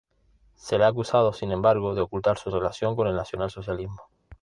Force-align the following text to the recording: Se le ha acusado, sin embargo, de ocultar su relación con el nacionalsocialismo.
Se 0.55 0.79
le 0.79 0.85
ha 0.85 0.87
acusado, 0.87 1.31
sin 1.31 1.51
embargo, 1.51 1.93
de 1.93 2.01
ocultar 2.01 2.39
su 2.39 2.49
relación 2.49 2.95
con 2.95 3.07
el 3.07 3.15
nacionalsocialismo. 3.15 4.09